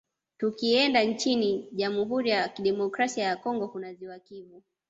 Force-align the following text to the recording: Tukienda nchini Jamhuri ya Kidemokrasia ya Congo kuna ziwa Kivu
Tukienda 0.37 1.03
nchini 1.03 1.67
Jamhuri 1.77 2.29
ya 2.29 2.47
Kidemokrasia 2.47 3.23
ya 3.23 3.35
Congo 3.37 3.67
kuna 3.67 3.93
ziwa 3.93 4.19
Kivu 4.19 4.63